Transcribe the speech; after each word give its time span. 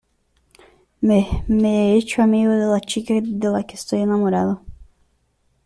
me, 1.03 1.43
me 1.47 1.91
he 1.93 1.97
hecho 1.99 2.23
amigo 2.23 2.51
de 2.53 2.65
la 2.65 2.79
chica 2.81 3.13
de 3.21 3.49
la 3.51 3.61
que 3.67 3.75
estoy 3.75 3.99
enamorado 4.01 4.65